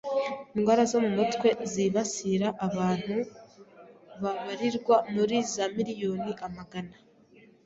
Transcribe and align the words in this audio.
“Indwara 0.55 0.83
zo 0.91 0.99
mu 1.03 1.11
mutwe 1.17 1.47
zibasira 1.71 2.47
abantu 2.67 3.15
babarirwa 4.21 4.95
muri 5.13 5.35
za 5.53 5.65
miriyoni 5.75 6.31
amagana 6.47 6.95